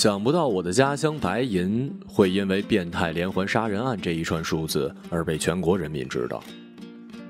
[0.00, 6.42] 想不到我的家乡白银会因为变态连环杀人案这一串数字而被全国人民知道，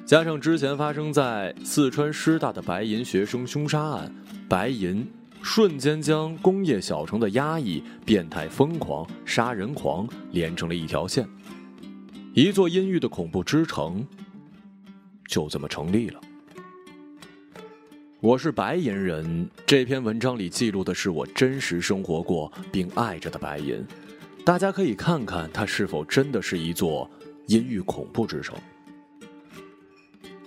[0.06, 4.14] 加上之前发生在四川师大的白银学生凶杀案，
[4.48, 5.04] 白银
[5.42, 11.28] 瞬间将工业小城的压抑、变态、疯狂、杀人狂连成了一条线，
[12.34, 14.06] 一座阴郁的恐怖之城
[15.26, 16.20] 就这么成立了。
[18.22, 19.48] 我是白银人。
[19.64, 23.82] 这篇文章里记录的是我真实生活过并爱着的白银，
[24.44, 27.10] 大家可以看看它是否真的是一座
[27.46, 28.54] 阴郁恐怖之城。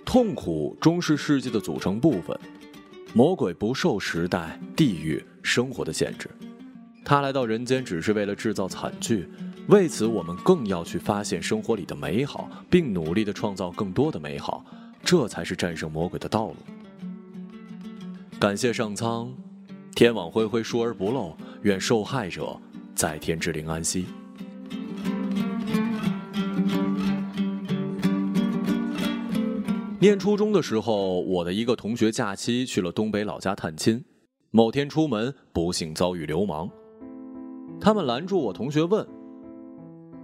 [0.04, 2.38] 痛苦终是世界的组成部分，
[3.12, 6.30] 魔鬼不受时代、地域、生活的限制，
[7.04, 9.28] 他来到人间只是为了制造惨剧。
[9.66, 14.64] 为此，我们更要去发现生活里的美好，并努力的创造更多的美好，
[15.02, 16.56] 这才是战胜魔鬼的道路。
[18.44, 19.32] 感谢上苍，
[19.94, 21.34] 天网恢恢，疏而不漏。
[21.62, 22.54] 愿受害者
[22.94, 24.04] 在天之灵安息。
[29.98, 34.04] 念初中的时候，我的一个同学假期去了东北老家探亲。
[34.50, 36.68] 某天出门，不幸遭遇流氓。
[37.80, 39.08] 他们拦住我同学问：“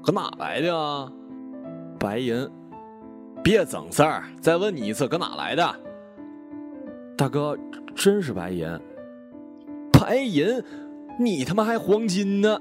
[0.04, 1.10] 搁哪来的啊？”
[1.98, 2.46] 白银。
[3.42, 5.74] 别整事儿，再问你一次，搁哪来的？
[7.16, 7.58] 大哥。
[7.94, 8.66] 真是白银，
[9.92, 10.62] 白银，
[11.18, 12.60] 你他妈还黄金呢！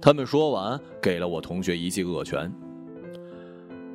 [0.00, 2.52] 他们说完，给了我同学一记恶拳。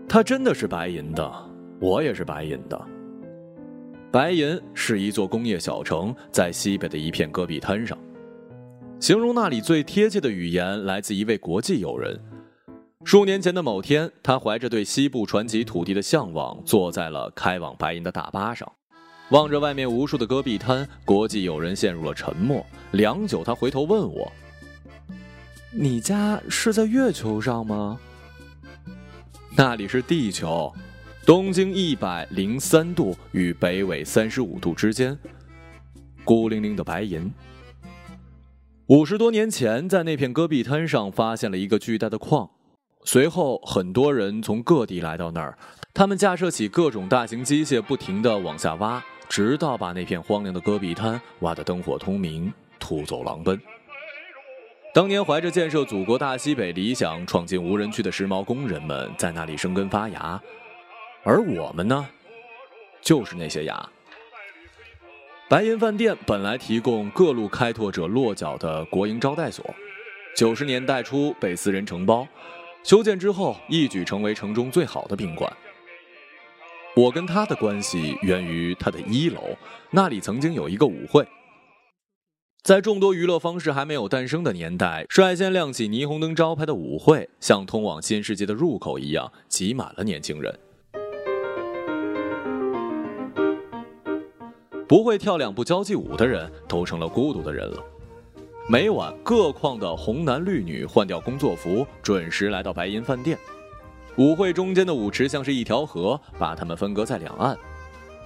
[0.08, 1.32] 他真的是白银的，
[1.80, 2.82] 我也是白银的。
[4.12, 7.96] 白银是一座工业小城，在西北的一片戈壁滩上。
[9.00, 12.20] 形容那里最贴切的语言来自一位国际友人。
[13.06, 18.68] 数年前的某天，他怀着对西部传奇土地的向往，坐在了开往白银的大巴上。
[19.30, 22.66] 望着外面无数的戈壁滩，国际友人陷入了沉默。
[22.92, 24.32] 良久，他回头问我
[25.72, 28.00] ：“你家是在月球上吗
[29.56, 30.74] ？”“那里是地球，
[31.28, 35.16] 东经一百零三度与北纬三十五度之间。”
[36.26, 37.32] 孤零零的白银。
[38.88, 42.50] 五十多年前，在那片戈壁滩上发现了一个巨大的矿，
[43.04, 45.56] 随后很多人从各地来到那儿，
[45.94, 49.04] 他们架设起各种大型机械，不停地往下挖。
[49.30, 53.58] 直到把那片荒凉的戈壁滩挖得灯火通明，徒走狼奔。
[54.92, 60.42] 当年怀着建设祖国大西北理想闯进无人区的时髦工人们，在那里生根发芽，
[61.24, 62.10] 而我们呢，
[63.02, 63.88] 就是那些芽。
[65.48, 69.64] 白银饭店本来提供各路开拓者落脚的国营招待所，
[70.36, 72.28] 九十年代初被私人承包，
[72.84, 75.52] 修建之后一举成为城中最好的宾馆。
[76.96, 79.42] 我跟他的关系源于他的一楼，
[79.92, 81.26] 那里曾经有一个舞会。
[82.64, 90.60] 在众多娱乐方式还没有诞生的年代，率先亮起霓虹灯招牌的舞会，像通往新世界的入口一样，挤满了年轻人。
[94.88, 97.82] 不会跳两步交际舞的人都成了孤独的人了。
[98.68, 103.38] 每晚，各矿的红男绿女换掉工作服，准时来到白银饭店。
[104.20, 107.58] 舞会中间的舞池像是一条河，把他们分隔在两岸。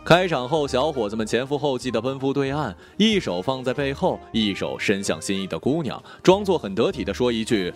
[0.04, 7.72] 开场后，小伙子们前赴后继地奔赴对岸，一手放在背后，一手伸向心仪的姑娘，装作很得体地说一句：“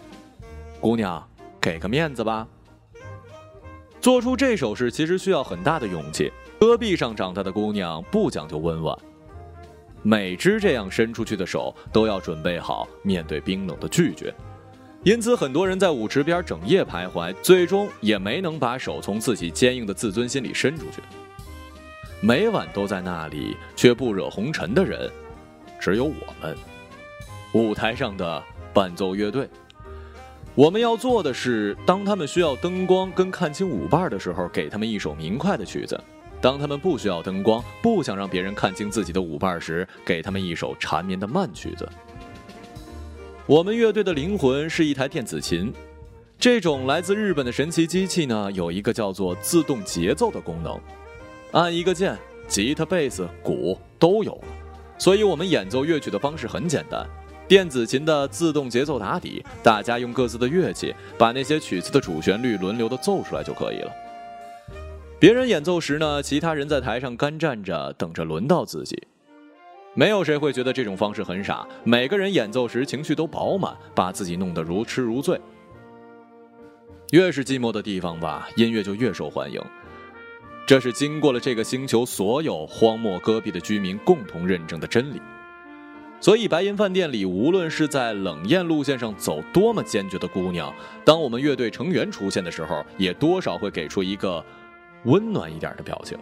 [0.81, 1.23] 姑娘，
[1.61, 2.47] 给个面子吧。”
[4.01, 6.33] 做出这手势其实需要很大的勇气。
[6.59, 8.97] 戈壁上长大的姑娘不讲究温婉，
[10.01, 14.33] 每只这样伸出去的手都要准备好面对冰冷的拒绝。
[15.07, 21.01] 因此，很多人在舞池边整夜徘徊，最终也没能把手从自己坚硬的自尊心里伸出去。
[22.19, 25.09] 每晚都在那里却不惹红尘的人，
[25.79, 26.57] 只有我们——
[27.55, 29.47] 舞台上的伴奏乐队。
[30.55, 35.95] 我们要做的是，当他们需要灯光跟看清舞伴的时候，给他们一首明快的曲子；
[36.41, 41.87] 当他们不需要灯光，不想让别人看清自己的舞伴时，给他们一首缠绵的慢曲子。
[43.47, 45.71] 我们乐队的灵魂是一台电子琴，
[46.37, 50.77] 这种来自日本的神奇机器呢，有一个叫做自动节奏的功能，
[51.53, 54.47] 按一个键，吉他、贝斯、鼓都有了。
[54.97, 57.07] 所以，我们演奏乐曲的方式很简单，
[57.47, 63.91] 电子琴的自动节奏打底，大家用各自的乐器把那些曲子的主旋律轮流的奏出来就可以了。
[65.21, 69.01] 别人演奏时呢，其他人在台上干站着，等着轮到自己。
[69.97, 71.67] 没有谁会觉得这种方式很傻。
[71.83, 75.41] 每个人演奏时情绪都饱满，把自己弄得如痴如醉。
[77.09, 79.59] 越是寂寞的地方吧，音乐就越受欢迎。
[80.67, 85.19] 这是经过了这个星球所有荒漠戈壁的居民共同认证的真理。
[86.19, 90.71] 所以白银饭店里，无论是在冷艳路线上走多么坚决的姑娘，
[91.03, 94.45] 当我们乐队成员出现的时候，也多少会给出一个
[95.05, 96.15] 温暖一点的表情。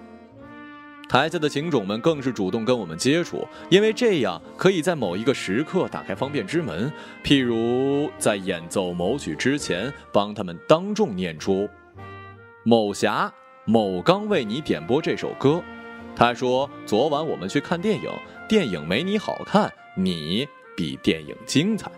[1.07, 6.91] 台下的情种们更是主动跟我们接触，因为这样可以在某一个时刻打开方便之门，
[7.23, 11.69] 譬如在演奏某曲之前，帮他们当众念出
[12.65, 13.31] “某侠
[13.65, 15.61] 某刚为你点播这首歌”。
[16.15, 18.09] 他说：“昨晚我们去看电影，
[18.49, 21.91] 电影没你好看，你比电影精彩。”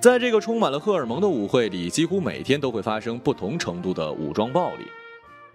[0.00, 4.84] 在这个充满了荷尔蒙的舞会里，几乎每天都会发生不同程度的武装暴力。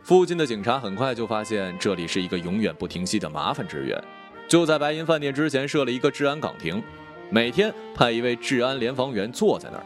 [0.09, 4.03] 附近的警察很快就发现这里是一个永远不停息的麻烦之源，
[4.47, 6.81] 就在白银饭店之前设了一个治安岗亭，
[7.29, 9.85] 每天派一位治安联防员坐在那儿，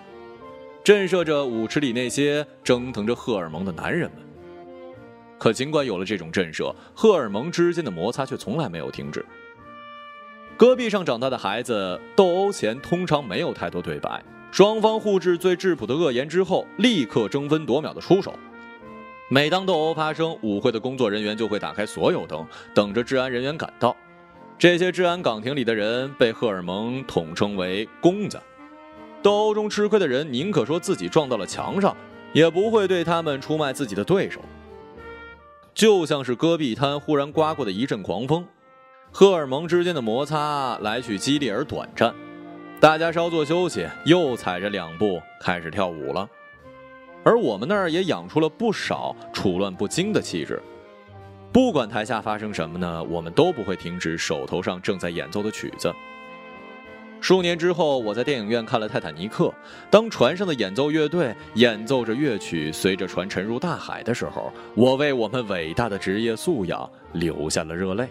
[0.81, 4.21] 震慑着舞池里那些蒸腾着荷尔蒙的男人们。
[5.37, 9.25] 可尽管有了这种震慑，荷尔蒙之间的摩擦却从来没有停止。
[10.55, 14.23] 戈壁上长大的孩子斗殴前通常没有太多对白，
[14.53, 18.33] 双方互致最质朴的恶言之后，立刻争分夺秒的出手。
[19.29, 23.95] 每当斗殴发生，舞会的工作人员就会打开所有灯，等着治安人员赶到。
[24.59, 28.39] 这些治安岗亭里的人被荷尔蒙统称为“公子”。
[29.23, 31.95] 斗殴中吃亏的人宁可说自己撞到了墙上，
[32.33, 34.41] 也不会对他们出卖自己的对手。
[35.73, 38.45] 就像是戈壁滩忽然刮过的一阵狂风，
[39.11, 42.13] 荷尔蒙之间的摩擦来去激烈而短暂。
[42.79, 46.29] 大家稍作休息，又踩着两步开始跳舞了。
[47.23, 50.61] 而我们那儿也养出了不少处乱不惊的气质，
[51.51, 55.93] 不管台下发生什么呢，我们都不会停止手头上正在演奏的曲子。
[57.21, 59.45] 数年之后，我在电影院看了《泰坦尼克》，
[59.89, 68.09] 当船上的演奏乐队演奏着乐曲，随着船沉入大海的时候，我为我们伟大的职业素养流下了热泪。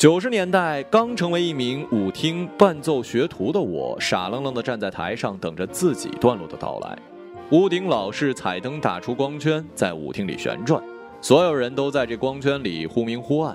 [0.00, 6.98] 九十年代，刚成为一名舞厅伴奏学徒的我，傻愣愣地站在台上，等着自己段落的到来。
[7.50, 10.82] 屋顶老式彩灯打出光圈，在舞厅里旋转，
[11.20, 13.54] 所有人都在这光圈里忽明忽暗。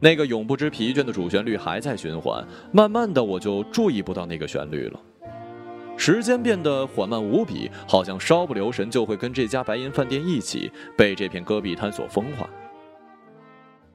[0.00, 5.00] 那个永不知疲倦的主旋律还在循环，慢慢的我就注意不到那个旋律了。
[5.98, 12.48] 时间变得缓慢无比，好像稍不留神就会跟这家白银饭店一起被这片戈壁滩所风化。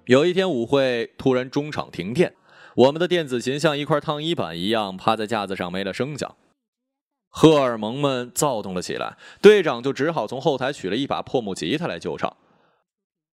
[0.05, 2.33] 有一天舞会突然中场停电，
[2.75, 6.35] 我们的电子琴像一块烫衣板一样趴在架子上没了声响，
[7.29, 12.35] 荷尔蒙们躁动了起来，队长就只好从后台取了一把破木吉他来救场。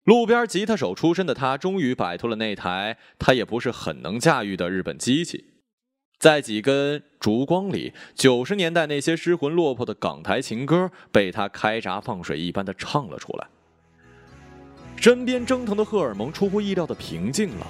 [0.05, 5.45] 路边吉他手出身的他终于摆脱了那台他也不是很能驾驭的日本机器，
[6.19, 13.49] 在几根烛光里，九十年代那些失魂落魄的港台情歌被他开闸放水一般的唱了出来。
[15.05, 17.67] 身边蒸腾的荷尔蒙出乎意料的平静了，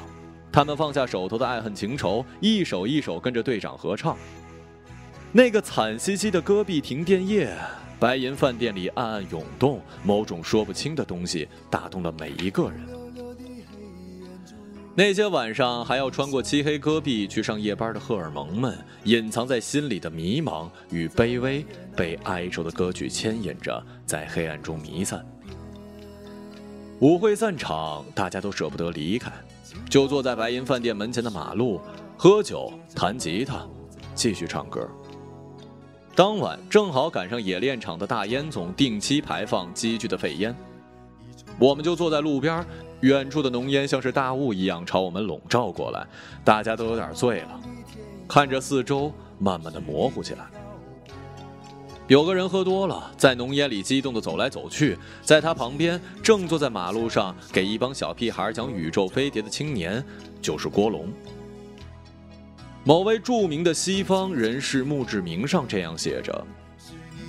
[0.53, 4.17] 他们放下手头的爱恨情仇，一首一首跟着队长合唱。
[5.33, 7.53] 那个惨兮兮的戈壁停电夜，
[7.99, 12.79] 白银饭店里暗暗涌动，某种说不清的东西打动了每一个人。
[14.95, 21.67] 那些晚上还要穿过漆黑戈壁去上夜班的荷尔蒙们，隐藏在心里的迷茫与卑微，
[21.97, 25.27] 被哀愁的歌曲牵引着，在黑暗中弥散。
[27.05, 29.31] 舞会散场，大家都舍不得离开，
[29.91, 31.79] 就坐在白银饭店门前的马路，
[32.17, 33.63] 喝酒、弹吉他，
[34.15, 34.89] 继续唱歌。
[36.15, 40.57] 当晚正好赶上冶炼厂的大烟囱定期排放积聚的废烟，
[41.59, 42.65] 我们就坐在路边，
[43.01, 46.07] 远处的浓烟像是大雾一样朝我们笼罩过来，
[46.43, 47.61] 大家都有点醉了，
[48.27, 50.47] 看着四周慢慢的模糊起来。
[52.07, 60.05] 有个人喝多了，在浓烟里激动地走来走去，在他旁边正坐在马路上给一帮小屁孩讲宇宙飞碟的青年，
[60.43, 61.11] 就是郭龙。
[62.85, 66.47] 某位著名的西方人士墓志铭上这样写着：“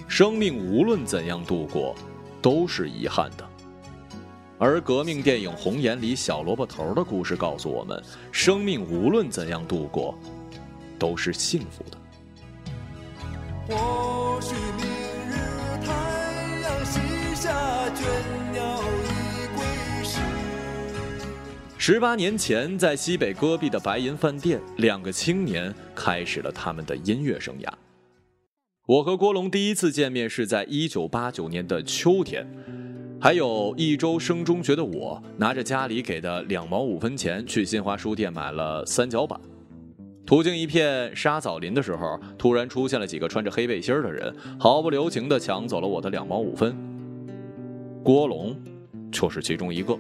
[0.10, 1.96] 生命无论怎样度过，
[2.42, 3.48] 都是遗憾的。”
[4.60, 10.20] 而革命电影《红岩》里小萝卜头的故事告诉我们：生命无论怎样度过，
[11.00, 11.98] 都是幸福的。
[13.68, 14.86] 或许明
[15.28, 15.34] 日
[15.84, 15.92] 太
[16.62, 17.00] 阳西
[17.34, 18.04] 下，倦
[18.52, 19.66] 鸟已归
[20.04, 20.20] 时。
[21.80, 27.70] 十八年前，在西北戈壁的白银饭店，两个青年开始了他们的音乐生涯。
[28.86, 32.48] 我和郭龙第一次见面是在一九八九年的秋天，
[33.20, 39.40] 还有一周升中学的我，拿着家里给的两毛五分钱去新华书店买了三角板。
[40.26, 46.76] 途经一片沙枣林的时候，突然出现了几个穿着黑背心的人，毫不留情地抢走了我的两毛五分。
[48.04, 48.56] 郭龙，
[49.12, 49.96] 就是其中一个。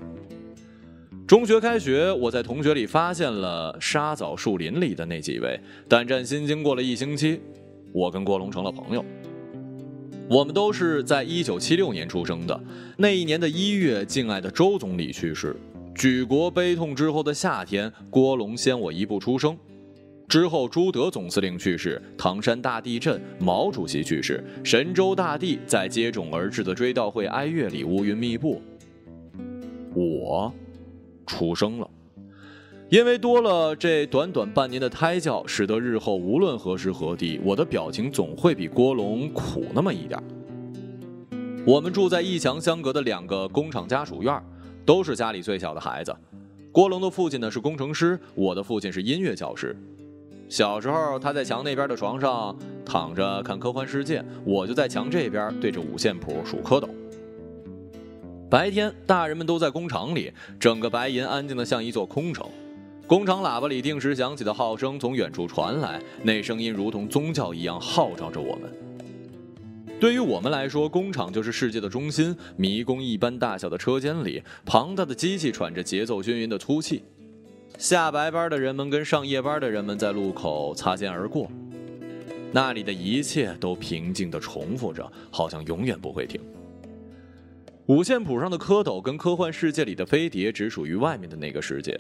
[1.27, 6.63] 中学开学，我在同学里发现了沙枣树林里的那几位，胆战心惊。
[6.63, 7.39] 过了一星期，
[7.91, 9.05] 我跟郭龙成了朋友。
[10.27, 12.59] 我们都是在一九七六年出生的，
[12.97, 15.55] 那一年的一月，敬爱的周总理去世，
[15.93, 19.55] 举国悲痛之后的夏天，郭龙先我一步出生。
[20.27, 28.59] 之后，朱德总司令去世，唐山大地震，毛主席去世，神州大地在接踵而至的追悼会哀乐里乌云密布。
[29.93, 30.51] 我
[31.27, 31.89] 出生了，
[32.89, 40.21] 因为多了这短短半年的胎教，使得日后无论何时何地，我的表情总会比郭龙苦那么一点。
[41.65, 44.43] 我们住在一墙相隔的两个工厂家属院，
[44.83, 46.13] 都是家里最小的孩子。
[46.71, 49.75] 郭龙的父亲呢是工程师，我的父亲是音乐教师。
[50.47, 56.87] 小时候，他在墙那边的床上躺着看科幻世界，我就在墙这边对着五线谱数蝌蚪。
[58.49, 62.47] 白天，大人们都在工厂里，整个白银安静的像一座空城。
[63.07, 68.71] 工厂喇叭里定时响起的号声从远处传来，那声音如同宗教一样号召着我们。
[69.99, 72.35] 对于我们来说，工厂就是世界的中心。
[72.55, 77.03] 迷宫一般大小的车间里，庞大的机器喘着节奏均匀的粗气。
[77.77, 81.49] 下白班的人们跟上夜班的人们在路口擦肩而过，
[82.51, 86.39] 那里的一切都平静地重复着，好像永远不会停。
[87.87, 91.99] 五线谱上的蝌蚪跟科幻世界里的飞碟只属于外面的那个世界。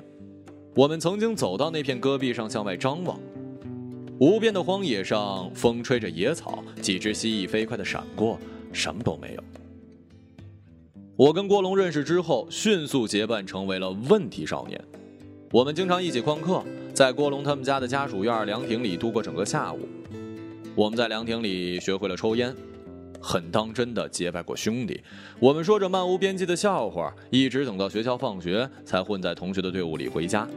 [0.75, 3.19] 我们曾经走到那片戈壁上向外张望，
[4.19, 8.39] 无边的荒野上，风吹着野草，几只蜥蜴飞快地闪过，
[8.71, 9.43] 什么都没有。
[11.15, 14.81] 我跟郭龙认识之后，迅速结伴成为了问题少年。
[15.51, 19.87] 我们经常一起旷课，在郭龙他们家的家属院凉亭里度过整个下午。
[20.73, 22.53] 我们在凉亭里学会了抽烟，
[23.21, 24.99] 很当真的结拜过兄弟。
[25.39, 30.47] 我们说着漫无边际的笑话，一直等到学校放学才混在同学的队伍里回家。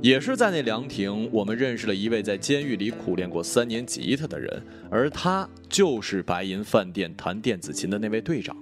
[0.00, 8.56] 也是在那凉亭，我们认识了一位在监狱里苦练过三年吉他的人，而他就是白银饭店弹电子琴的那位队长。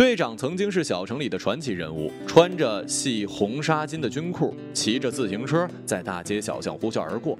[0.00, 7.38] 队长曾经是小城里的传奇人物，穿着系红纱巾的军裤，骑着自行车在大街小巷呼啸而过。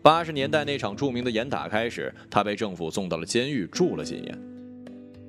[0.00, 4.40] 八十年代那场著名的严打开始，他被政府送到了监狱住了几年，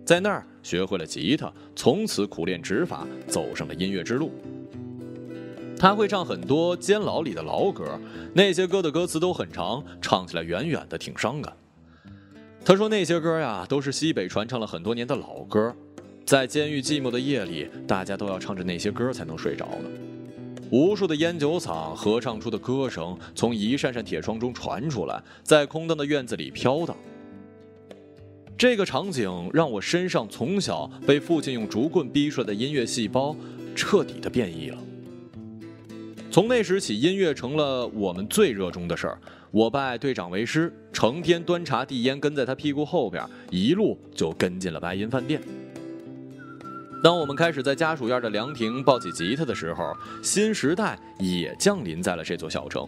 [0.05, 4.31] 在那儿学会了吉他，从此苦练指法，走上了音乐之路。
[5.75, 7.99] 他会唱很多监牢里的老歌，
[8.35, 11.51] 那些歌的歌词都很长，唱起来远远的挺伤感。
[12.63, 15.75] 他说那些歌呀，都是西北传唱了很多年的老歌。
[16.25, 19.89] 在监狱寂寞的夜里，大家都要唱着那些歌才能睡着呢。
[20.69, 26.95] 无数的烟酒嗓合唱出的歌声从一扇扇铁窗中传出来，在空荡的院子里飘荡。
[28.57, 33.35] 这个场景让我身上从小被父亲用竹棍逼出来的音乐细胞
[33.75, 34.77] 彻底的变异了。
[36.29, 39.19] 从那时起，音乐成了我们最热衷的事儿。
[39.49, 45.41] 我拜队长为师，成天端茶递烟，跟在他屁股后边，一路就跟进了白银饭店。
[47.03, 49.91] 当我们开始在家属院的凉亭抱起吉他的时候，
[50.21, 52.87] 新时代也降临在了这座小城。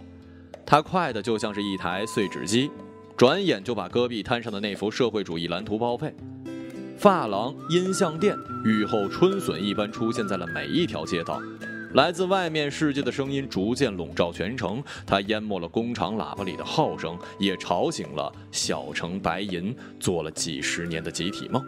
[0.66, 2.70] 它快的就像是一台碎纸机，
[3.18, 6.14] 转眼就把戈壁滩上的那幅社会主义蓝图报废。
[6.96, 11.42] 发廊、音像店雨后春笋一般出现在了每一条街道，
[11.96, 21.64] 来自外面世界的声音逐渐笼罩全城，它淹没了工厂喇叭里的号声，也吵醒了小城白银做了几十年的集体梦。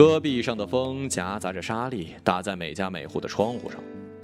[0.00, 3.78] 戈壁上的风夹杂着沙粒，打在每家每户的窗户上。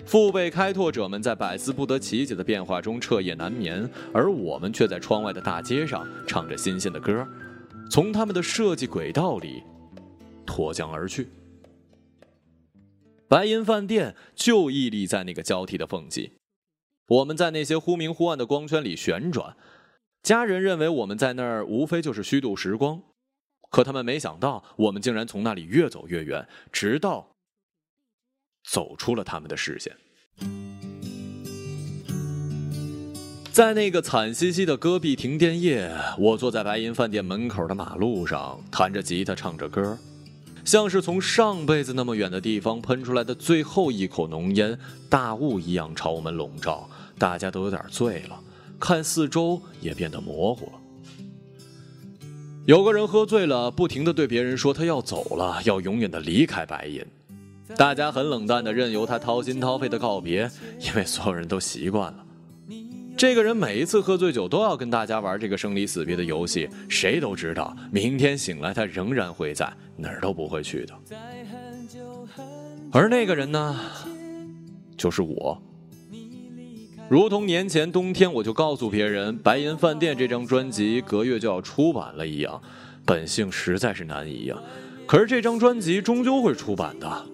[0.07, 7.29] 父辈开拓者们在百思不得其解的变化中彻夜难眠，而我们却在窗外的大街上唱着新鲜的歌，
[7.91, 9.63] 从他们的设计轨道里
[10.47, 11.29] 脱缰而去。
[13.29, 16.33] 白银饭店就屹立在那个交替的缝隙，
[17.07, 19.55] 我们在那些忽明忽暗的光圈里旋转。
[20.23, 23.03] 家人认为我们在那儿无非就是虚度时光。
[23.71, 27.29] 可他们没想到，我们竟然从那里越走越远，直到
[28.65, 29.97] 走出了他们的视线。
[33.53, 39.97] 在那个惨兮兮的戈壁停电夜，我坐在白银饭店门口的马路上，弹着吉他，唱着歌，
[40.63, 46.87] 像是从上辈子那么远的地方喷出来的最后一口浓烟，大雾一样朝我们笼罩。
[47.19, 48.39] 大家都有点醉了，
[48.79, 50.86] 看四周也变得模糊了。
[52.67, 57.01] 有个人喝醉了，不停的对别人说他要走了，要永远的离开白银。
[57.77, 62.27] 大家很冷淡的任由他掏心掏肺的告别，因为所有人都习惯了。
[63.17, 70.95] 这个人每一次喝醉酒都要跟大家玩这个生离死别的游戏，谁都知道，明天醒来他仍然会在哪儿都不会去的。
[72.91, 73.79] 而那个人呢，
[74.97, 75.63] 就是我。
[77.09, 82.61] 如同年前冬天我就告诉别人《白银饭店》这张专辑隔月就要出版了一样，
[83.05, 84.57] 本性实在是难移呀。
[85.07, 87.27] 可是这张专辑终究会出版的，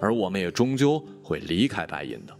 [0.00, 2.34] 而我们也终究会离开白银的。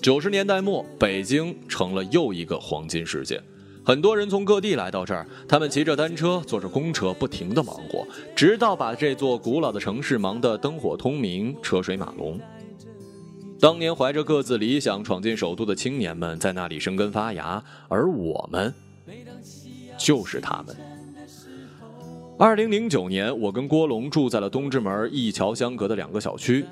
[0.00, 3.42] 九十年代末，北京成了又一个黄金世界，
[3.84, 8.06] 很多人从各地来到这儿，他们骑着单车，坐着公车，不停地忙活，
[8.36, 12.38] 直到把这座古老的城市忙得灯火通明、车水马龙。
[13.60, 18.72] 当年怀着各自理想闯进首都的青年们，在那里生根发芽，而我们，
[19.98, 20.76] 就是他们。
[22.38, 26.64] 二零零九年，我跟郭龙住在了东直门一桥相隔的两个小区。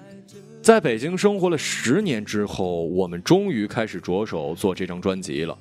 [0.62, 5.58] 在北京生活了十年之后，我们终于开始着手做这张专辑了。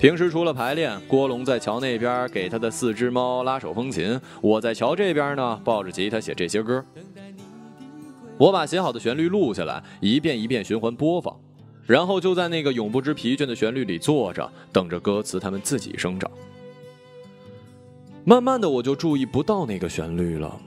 [0.00, 6.84] 平时除了排练，郭龙在桥那边给他的四只猫拉手风琴，我在桥这边呢抱着吉他写这些歌。
[8.40, 11.38] 我把写好的旋律录下来，一遍一遍循环播放，
[11.84, 16.30] 然后就在那个永不知疲倦的旋律里坐着，等着歌词它们自己生长。
[18.24, 20.58] 慢慢的，我就注意不到那个旋律了，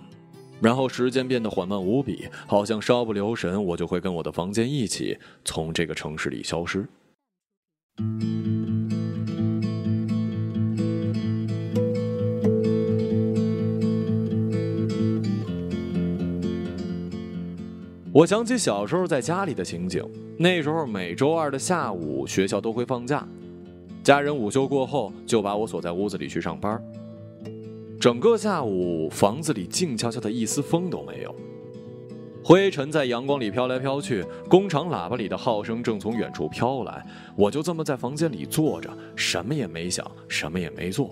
[0.62, 6.88] 然后时间变得缓慢无比，好像稍不留神，我就会跟我的房间一起从这个城市里消失。
[18.14, 23.28] 我想起小时候在家里的情景，那时候每周二的下午学校都会放假，
[24.04, 26.80] 家人午休过后就把我锁在屋子里去上班。
[28.00, 31.34] 整个下午，房子里静悄悄的，一丝风都没有。
[32.44, 37.04] 灰尘在阳光里飘来飘去，工厂喇叭里的号声正从远处飘来。
[37.36, 41.10] 我就这么在房间里坐着，什么也没想，什么也没做。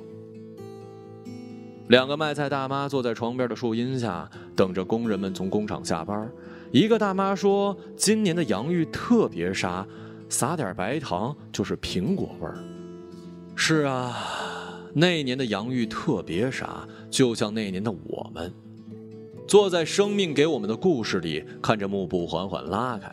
[1.88, 6.32] 两个卖菜大妈坐在床边的树荫下，等着工人们从工厂下班。
[6.72, 9.86] 一个大妈说：“今年的洋芋特别沙，
[10.30, 12.58] 撒点白糖就是苹果味儿。”
[13.56, 14.16] 是啊。
[14.94, 18.54] 那年的洋芋特别傻，就像那年的我们，
[19.48, 23.10] 坐在生命给我们的故事里，看着幕布缓缓拉开。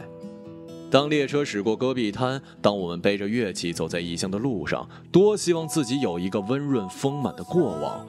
[0.91, 8.05] 当列车驶过戈壁滩，当我们背着乐器走在异乡的路上，多希望自己有一个温润丰满的过往。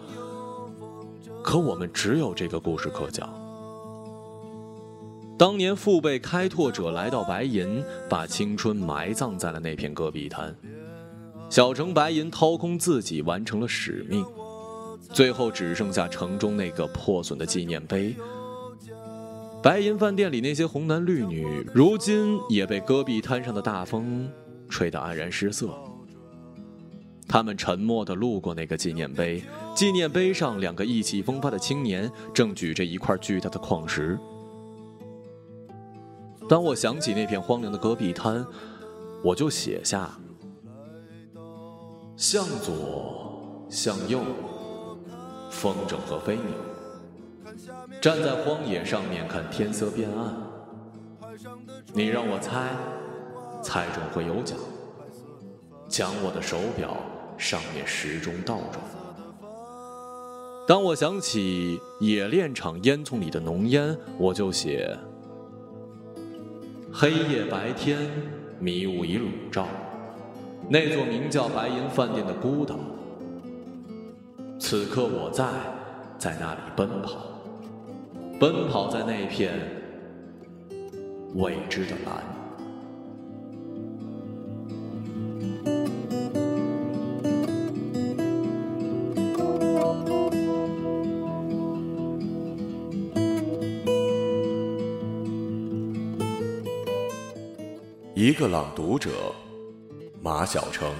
[1.43, 3.29] 可我们只有这个故事可讲。
[5.39, 10.53] 当年父辈开拓者来到白银，把青春埋葬在了那片戈壁滩。
[11.49, 14.25] 小城白银掏空自己，完成了使命，
[15.13, 18.13] 最后只剩下城中那个破损的纪念碑。
[19.63, 24.29] 白银饭店里那些红男绿女，如今也被戈壁滩上的大风
[24.67, 25.69] 吹得黯然失色。
[27.29, 29.41] 他们沉默地路过那个纪念碑，
[29.73, 34.19] 纪念碑上两个意气风发的青年正举着一块巨大的矿石。
[36.49, 38.43] 当我想起那片荒凉的戈壁滩，
[39.23, 40.09] 我就写下。
[42.17, 44.21] 向左，向右，
[45.51, 46.45] 风筝和飞鸟，
[48.01, 50.33] 站在荒野上面看天色变暗。
[51.93, 52.75] 你让我猜，
[53.61, 54.57] 猜中会有奖。
[55.87, 56.97] 奖我的手表
[57.37, 58.81] 上面时钟倒转。
[60.67, 64.97] 当我想起冶炼厂烟囱里的浓烟，我就写：
[67.01, 67.97] 黑夜白天，
[68.59, 69.65] 迷雾已笼罩。
[70.67, 72.75] 那座名叫白银饭店的孤岛，
[74.59, 75.45] 此刻我在
[76.17, 77.19] 在那里奔跑，
[78.37, 79.53] 奔跑在那片
[81.35, 82.38] 未知的蓝。
[98.21, 99.33] 一个朗读者。
[100.21, 100.93] 马晓成。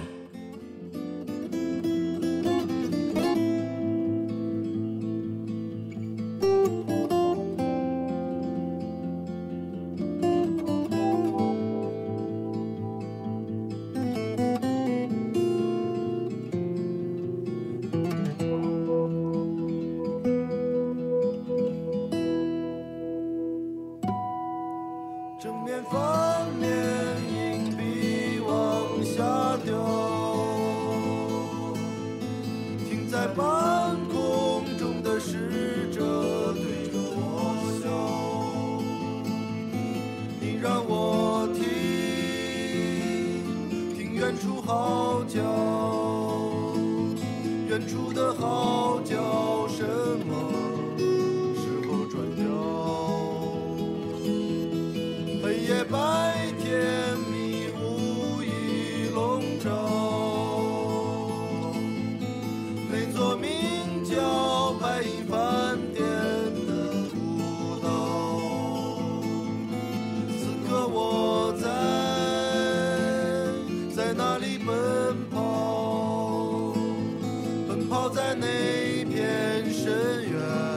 [78.40, 80.69] 那片深渊。